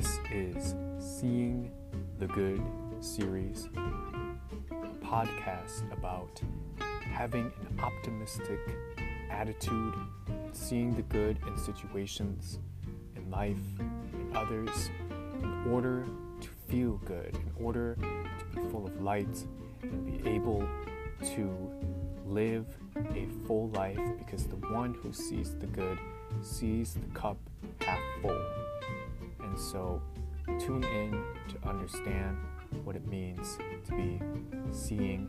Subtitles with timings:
[0.00, 1.70] This is Seeing
[2.18, 2.62] the Good
[3.00, 6.40] series, a podcast about
[7.02, 8.60] having an optimistic
[9.28, 9.92] attitude,
[10.52, 12.60] seeing the good in situations,
[13.14, 14.88] in life, in others,
[15.42, 16.06] in order
[16.40, 19.44] to feel good, in order to be full of light
[19.82, 20.66] and be able
[21.34, 21.70] to
[22.24, 22.64] live
[23.14, 25.98] a full life because the one who sees the good
[26.40, 27.36] sees the cup
[27.82, 28.00] half
[29.70, 30.02] so
[30.58, 31.12] tune in
[31.48, 32.36] to understand
[32.82, 34.20] what it means to be
[34.72, 35.28] seeing.